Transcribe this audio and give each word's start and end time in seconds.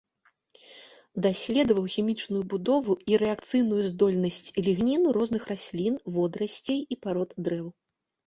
Даследаваў 1.25 1.85
хімічную 1.95 2.41
будову 2.53 2.95
і 3.11 3.19
рэакцыйную 3.23 3.83
здольнасць 3.91 4.49
лігніну 4.67 5.07
розных 5.17 5.43
раслін, 5.53 5.99
водарасцей 6.15 6.79
і 6.97 7.01
парод 7.07 7.29
дрэў. 7.49 7.67